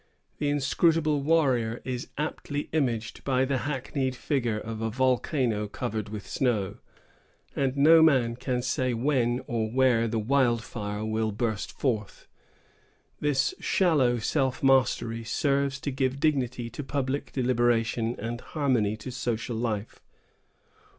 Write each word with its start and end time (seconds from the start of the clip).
The 0.39 0.49
inscrutable 0.49 1.21
warrior 1.21 1.79
is 1.85 2.07
aptly 2.17 2.69
imaged 2.71 3.23
by 3.23 3.45
the 3.45 3.59
hackneyed 3.69 4.15
figure 4.15 4.57
of 4.59 4.81
a 4.81 4.89
volcano 4.89 5.67
covered 5.67 6.09
with 6.09 6.25
snow; 6.25 6.77
and 7.55 7.77
no 7.77 8.01
man 8.01 8.35
can 8.35 8.63
say 8.63 8.95
when 8.95 9.43
or 9.45 9.69
where 9.69 10.07
the 10.07 10.17
wildfire 10.17 11.05
will 11.05 11.31
burst 11.31 11.71
forth. 11.79 12.27
This 13.19 13.53
shallow 13.59 14.17
self 14.17 14.63
mastery 14.63 15.23
serves 15.23 15.79
to 15.81 15.91
give 15.91 16.19
dignity 16.19 16.67
to 16.71 16.83
public 16.83 17.31
deliberation, 17.31 18.15
and 18.19 18.41
harmony 18.41 18.97
to 18.97 19.11
social 19.11 19.55
life. 19.55 20.01